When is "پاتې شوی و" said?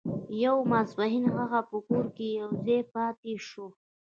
2.93-3.73